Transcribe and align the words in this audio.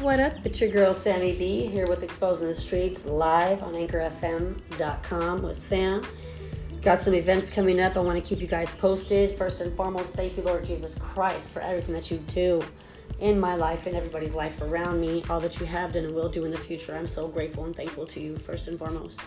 What 0.00 0.18
up? 0.18 0.32
It's 0.44 0.58
your 0.62 0.70
girl 0.70 0.94
Sammy 0.94 1.36
B 1.36 1.66
here 1.66 1.84
with 1.86 2.02
Exposing 2.02 2.46
the 2.46 2.54
Streets 2.54 3.04
live 3.04 3.62
on 3.62 3.74
anchorfm.com 3.74 5.42
with 5.42 5.56
Sam. 5.56 6.06
Got 6.80 7.02
some 7.02 7.12
events 7.12 7.50
coming 7.50 7.78
up. 7.80 7.98
I 7.98 8.00
want 8.00 8.16
to 8.16 8.24
keep 8.26 8.40
you 8.40 8.46
guys 8.46 8.70
posted. 8.70 9.36
First 9.36 9.60
and 9.60 9.70
foremost, 9.74 10.14
thank 10.14 10.38
you, 10.38 10.42
Lord 10.42 10.64
Jesus 10.64 10.94
Christ, 10.94 11.50
for 11.50 11.60
everything 11.60 11.94
that 11.94 12.10
you 12.10 12.16
do 12.28 12.62
in 13.20 13.38
my 13.38 13.54
life 13.56 13.86
and 13.86 13.94
everybody's 13.94 14.32
life 14.32 14.62
around 14.62 15.02
me, 15.02 15.22
all 15.28 15.38
that 15.38 15.60
you 15.60 15.66
have 15.66 15.92
done 15.92 16.06
and 16.06 16.14
will 16.14 16.30
do 16.30 16.46
in 16.46 16.50
the 16.50 16.56
future. 16.56 16.96
I'm 16.96 17.06
so 17.06 17.28
grateful 17.28 17.66
and 17.66 17.76
thankful 17.76 18.06
to 18.06 18.20
you, 18.20 18.38
first 18.38 18.68
and 18.68 18.78
foremost. 18.78 19.20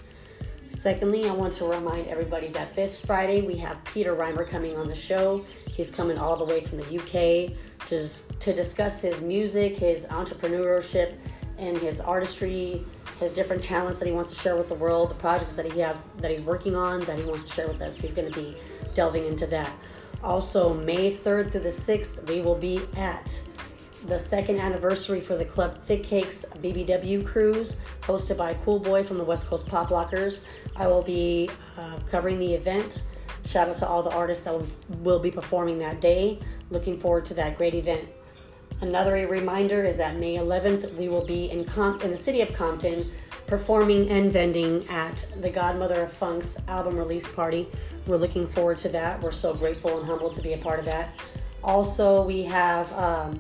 Secondly, 0.74 1.30
I 1.30 1.34
want 1.34 1.54
to 1.54 1.66
remind 1.66 2.08
everybody 2.08 2.50
that 2.50 2.74
this 2.74 3.00
Friday 3.00 3.42
we 3.42 3.56
have 3.58 3.82
Peter 3.86 4.16
Hymer 4.16 4.44
coming 4.44 4.76
on 4.76 4.88
the 4.90 4.96
show. 4.96 5.46
He's 5.70 5.92
coming 5.92 6.18
all 6.18 6.36
the 6.36 6.44
way 6.44 6.62
from 6.62 6.80
the 6.80 6.98
UK 6.98 7.56
to, 7.88 8.08
to 8.40 8.54
discuss 8.54 9.00
his 9.00 9.22
music, 9.22 9.78
his 9.78 10.06
entrepreneurship, 10.08 11.14
and 11.60 11.78
his 11.78 12.02
artistry, 12.02 12.84
his 13.20 13.32
different 13.32 13.62
talents 13.62 14.00
that 14.00 14.08
he 14.08 14.12
wants 14.12 14.32
to 14.34 14.36
share 14.36 14.58
with 14.58 14.68
the 14.68 14.76
world, 14.76 15.12
the 15.12 15.16
projects 15.16 15.56
that 15.56 15.72
he 15.72 15.80
has 15.80 16.00
that 16.18 16.32
he's 16.32 16.42
working 16.42 16.76
on 16.76 17.02
that 17.02 17.18
he 17.18 17.24
wants 17.24 17.46
to 17.46 17.54
share 17.54 17.68
with 17.68 17.80
us. 17.80 18.02
He's 18.02 18.12
going 18.12 18.30
to 18.30 18.38
be 18.38 18.58
delving 18.96 19.26
into 19.26 19.46
that. 19.48 19.72
Also, 20.24 20.74
May 20.74 21.14
3rd 21.14 21.52
through 21.52 21.62
the 21.62 21.70
6th, 21.70 22.28
we 22.28 22.42
will 22.42 22.56
be 22.56 22.82
at 22.98 23.42
the 24.06 24.20
second 24.20 24.60
anniversary 24.60 25.22
for 25.22 25.36
the 25.36 25.46
Club 25.46 25.78
Thick 25.78 26.04
Cakes 26.04 26.46
BBW 26.58 27.26
cruise, 27.26 27.78
hosted 28.02 28.38
by 28.38 28.54
Cool 28.54 28.80
Boy 28.80 29.04
from 29.04 29.18
the 29.18 29.24
West 29.24 29.48
Coast 29.48 29.68
Pop 29.68 29.92
Lockers. 29.92 30.44
I 30.76 30.88
will 30.88 31.02
be 31.02 31.50
uh, 31.78 32.00
covering 32.10 32.38
the 32.38 32.54
event. 32.54 33.04
Shout 33.46 33.70
out 33.70 33.78
to 33.78 33.88
all 33.88 34.04
the 34.04 34.12
artists 34.12 34.44
that 34.44 34.62
will 35.02 35.20
be 35.20 35.32
performing 35.32 35.80
that 35.80 36.02
day. 36.02 36.40
Looking 36.70 37.00
forward 37.00 37.26
to 37.26 37.34
that 37.36 37.58
great 37.58 37.74
event. 37.74 38.08
Another 38.82 39.14
reminder 39.28 39.84
is 39.84 39.96
that 39.98 40.18
May 40.18 40.36
11th 40.36 40.96
we 40.98 41.08
will 41.08 41.26
be 41.26 41.50
in 41.52 41.64
Com- 41.64 42.02
in 42.02 42.12
the 42.12 42.18
city 42.18 42.42
of 42.42 42.52
Compton 42.54 43.06
performing 43.48 44.10
and 44.10 44.32
vending 44.32 44.88
at 44.90 45.26
the 45.42 45.50
Godmother 45.50 46.02
of 46.02 46.12
Funk's 46.12 46.58
album 46.68 46.98
release 46.98 47.28
party. 47.28 47.68
We're 48.08 48.18
looking 48.18 48.48
forward 48.48 48.80
to 48.80 48.90
that. 48.90 49.22
We're 49.22 49.32
so 49.32 49.54
grateful 49.54 49.98
and 50.00 50.06
humbled 50.06 50.36
to 50.36 50.42
be 50.42 50.54
a 50.54 50.58
part 50.58 50.80
of 50.80 50.86
that. 50.86 51.16
Also, 51.64 52.24
we 52.24 52.44
have 52.44 52.92
um, 52.94 53.40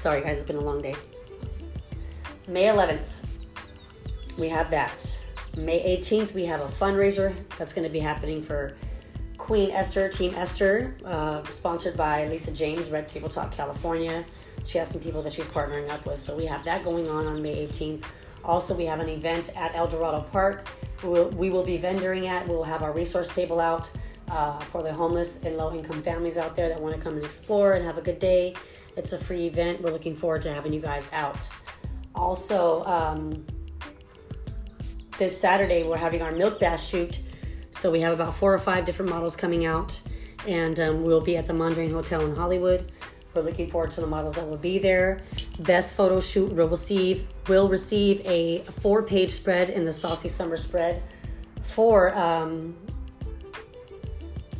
Sorry, 0.00 0.22
guys, 0.22 0.38
it's 0.38 0.46
been 0.46 0.56
a 0.56 0.60
long 0.60 0.80
day. 0.80 0.96
May 2.48 2.64
11th, 2.64 3.12
we 4.38 4.48
have 4.48 4.70
that. 4.70 5.20
May 5.58 5.98
18th, 5.98 6.32
we 6.32 6.46
have 6.46 6.62
a 6.62 6.68
fundraiser 6.68 7.34
that's 7.58 7.74
going 7.74 7.86
to 7.86 7.92
be 7.92 7.98
happening 7.98 8.42
for 8.42 8.78
Queen 9.36 9.70
Esther, 9.70 10.08
Team 10.08 10.34
Esther, 10.34 10.94
uh, 11.04 11.42
sponsored 11.50 11.98
by 11.98 12.26
Lisa 12.28 12.50
James, 12.50 12.88
Red 12.88 13.08
Table 13.08 13.28
Talk, 13.28 13.52
California. 13.52 14.24
She 14.64 14.78
has 14.78 14.88
some 14.88 15.02
people 15.02 15.22
that 15.22 15.34
she's 15.34 15.48
partnering 15.48 15.90
up 15.90 16.06
with, 16.06 16.18
so 16.18 16.34
we 16.34 16.46
have 16.46 16.64
that 16.64 16.82
going 16.82 17.06
on 17.06 17.26
on 17.26 17.42
May 17.42 17.66
18th. 17.66 18.02
Also, 18.42 18.74
we 18.74 18.86
have 18.86 19.00
an 19.00 19.08
event 19.10 19.50
at 19.54 19.74
El 19.74 19.86
Dorado 19.86 20.22
Park. 20.22 20.66
We'll, 21.02 21.28
we 21.28 21.50
will 21.50 21.62
be 21.62 21.78
vendoring 21.78 22.26
at. 22.26 22.48
We'll 22.48 22.64
have 22.64 22.82
our 22.82 22.92
resource 22.92 23.28
table 23.28 23.60
out 23.60 23.90
uh, 24.30 24.58
for 24.60 24.82
the 24.82 24.92
homeless 24.92 25.42
and 25.42 25.56
low 25.56 25.74
income 25.74 26.02
families 26.02 26.36
out 26.38 26.54
there 26.54 26.68
that 26.68 26.80
want 26.80 26.94
to 26.94 27.00
come 27.00 27.16
and 27.16 27.24
explore 27.24 27.74
and 27.74 27.84
have 27.84 27.98
a 27.98 28.02
good 28.02 28.18
day. 28.18 28.54
It's 28.96 29.12
a 29.12 29.18
free 29.18 29.46
event. 29.46 29.82
We're 29.82 29.90
looking 29.90 30.14
forward 30.14 30.42
to 30.42 30.52
having 30.52 30.72
you 30.72 30.80
guys 30.80 31.08
out. 31.12 31.48
Also, 32.14 32.84
um, 32.84 33.44
this 35.18 35.38
Saturday, 35.38 35.82
we're 35.82 35.96
having 35.96 36.22
our 36.22 36.32
milk 36.32 36.60
bath 36.60 36.80
shoot. 36.80 37.20
So 37.70 37.90
we 37.90 38.00
have 38.00 38.12
about 38.12 38.34
four 38.34 38.52
or 38.52 38.58
five 38.58 38.84
different 38.84 39.10
models 39.10 39.36
coming 39.36 39.64
out, 39.64 40.00
and 40.46 40.78
um, 40.80 41.02
we'll 41.02 41.20
be 41.20 41.36
at 41.36 41.46
the 41.46 41.52
Mondrian 41.52 41.92
Hotel 41.92 42.24
in 42.24 42.34
Hollywood. 42.34 42.90
We're 43.32 43.42
looking 43.42 43.70
forward 43.70 43.92
to 43.92 44.00
the 44.00 44.08
models 44.08 44.34
that 44.34 44.48
will 44.48 44.56
be 44.56 44.78
there. 44.78 45.22
Best 45.60 45.94
photo 45.94 46.18
shoot 46.18 46.52
will 46.52 46.68
receive 46.68 47.26
will 47.48 47.68
receive 47.68 48.20
a 48.24 48.62
four 48.80 49.02
page 49.02 49.30
spread 49.30 49.70
in 49.70 49.84
the 49.84 49.92
Saucy 49.92 50.28
Summer 50.28 50.56
spread 50.56 51.02
for 51.62 52.14
um, 52.16 52.76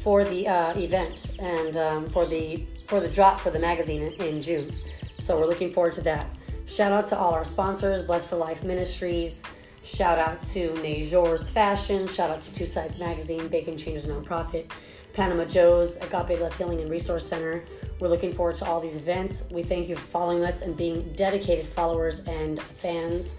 for 0.03 0.25
the 0.25 0.49
uh, 0.49 0.79
event 0.79 1.37
and 1.39 1.77
um, 1.77 2.09
for 2.11 2.27
the 2.27 2.65
for 2.87 3.01
the 3.01 3.09
drop 3.09 3.41
for 3.41 3.51
the 3.51 3.59
magazine 3.59 4.13
in 4.15 4.41
June. 4.41 4.73
So 5.19 5.39
we're 5.39 5.47
looking 5.47 5.73
forward 5.73 5.93
to 5.95 6.01
that. 6.03 6.27
Shout 6.67 6.93
out 6.93 7.07
to 7.07 7.19
all 7.19 7.33
our 7.33 7.45
sponsors, 7.45 8.03
Blessed 8.03 8.29
for 8.29 8.37
Life 8.37 8.63
Ministries. 8.65 9.43
Shout 9.83 10.19
out 10.19 10.43
to 10.43 10.71
Najors 10.75 11.51
Fashion. 11.51 12.07
Shout 12.07 12.31
out 12.31 12.41
to 12.43 12.53
Two 12.53 12.67
Sides 12.67 12.99
Magazine, 12.99 13.49
Bacon 13.49 13.77
Changers 13.77 14.07
Nonprofit, 14.07 14.71
Panama 15.13 15.45
Joe's, 15.45 15.97
Agape 15.97 16.41
Love 16.41 16.55
Healing 16.57 16.81
and 16.81 16.91
Resource 16.91 17.27
Center. 17.27 17.65
We're 17.99 18.09
looking 18.09 18.33
forward 18.33 18.57
to 18.57 18.67
all 18.67 18.81
these 18.81 18.97
events. 18.97 19.45
We 19.51 19.63
thank 19.63 19.89
you 19.89 19.97
for 19.97 20.07
following 20.07 20.45
us 20.45 20.63
and 20.63 20.77
being 20.77 21.13
dedicated 21.15 21.67
followers 21.67 22.21
and 22.21 22.61
fans. 22.63 23.37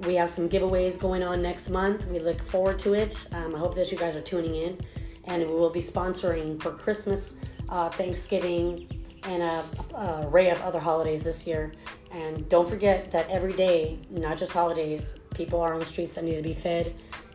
We 0.00 0.14
have 0.16 0.28
some 0.28 0.48
giveaways 0.48 0.98
going 0.98 1.22
on 1.22 1.40
next 1.40 1.70
month. 1.70 2.06
We 2.06 2.18
look 2.18 2.42
forward 2.42 2.78
to 2.80 2.94
it. 2.94 3.26
Um, 3.32 3.54
I 3.54 3.58
hope 3.58 3.74
that 3.76 3.92
you 3.92 3.98
guys 3.98 4.16
are 4.16 4.22
tuning 4.22 4.54
in. 4.54 4.80
And 5.24 5.48
we 5.48 5.54
will 5.54 5.70
be 5.70 5.80
sponsoring 5.80 6.60
for 6.62 6.70
Christmas 6.70 7.36
uh, 7.68 7.88
Thanksgiving, 7.90 8.86
and 9.24 9.42
a, 9.42 9.64
a, 9.94 10.26
array 10.26 10.50
of 10.50 10.60
other 10.62 10.80
holidays 10.80 11.22
this 11.22 11.46
year. 11.46 11.72
And 12.10 12.48
don't 12.48 12.68
forget 12.68 13.10
that 13.12 13.28
every 13.30 13.52
day, 13.52 13.98
not 14.10 14.36
just 14.36 14.52
holidays, 14.52 15.16
people 15.34 15.60
are 15.60 15.72
on 15.72 15.78
the 15.78 15.86
streets 15.86 16.14
that 16.14 16.24
need 16.24 16.36
to 16.36 16.42
be 16.42 16.54
fed. 16.54 16.92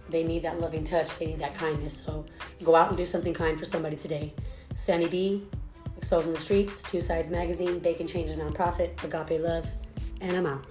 They 0.09 0.23
need 0.23 0.43
that 0.43 0.59
loving 0.59 0.83
touch. 0.83 1.17
They 1.17 1.27
need 1.27 1.39
that 1.39 1.55
kindness. 1.55 1.93
So 1.93 2.25
go 2.63 2.75
out 2.75 2.89
and 2.89 2.97
do 2.97 3.05
something 3.05 3.33
kind 3.33 3.57
for 3.57 3.65
somebody 3.65 3.95
today. 3.95 4.33
Sammy 4.75 5.07
B, 5.07 5.47
Exposing 5.97 6.31
the 6.31 6.39
Streets, 6.39 6.83
Two 6.83 7.01
Sides 7.01 7.29
Magazine, 7.29 7.79
Bacon 7.79 8.07
Changes 8.07 8.37
Nonprofit, 8.37 9.03
Agape 9.03 9.41
Love, 9.41 9.67
and 10.21 10.37
I'm 10.37 10.45
out. 10.45 10.65